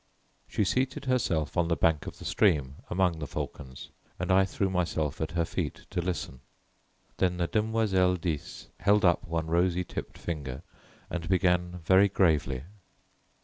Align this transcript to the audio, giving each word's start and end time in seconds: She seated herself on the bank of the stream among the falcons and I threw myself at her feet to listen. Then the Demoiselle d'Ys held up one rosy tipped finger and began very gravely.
She 0.47 0.63
seated 0.63 1.05
herself 1.05 1.55
on 1.55 1.67
the 1.67 1.75
bank 1.75 2.07
of 2.07 2.17
the 2.17 2.25
stream 2.25 2.77
among 2.89 3.19
the 3.19 3.27
falcons 3.27 3.89
and 4.17 4.31
I 4.31 4.45
threw 4.45 4.67
myself 4.67 5.21
at 5.21 5.33
her 5.33 5.45
feet 5.45 5.85
to 5.91 6.01
listen. 6.01 6.39
Then 7.17 7.37
the 7.37 7.45
Demoiselle 7.45 8.15
d'Ys 8.15 8.69
held 8.79 9.05
up 9.05 9.27
one 9.27 9.45
rosy 9.45 9.83
tipped 9.83 10.17
finger 10.17 10.63
and 11.11 11.29
began 11.29 11.81
very 11.83 12.07
gravely. 12.09 12.63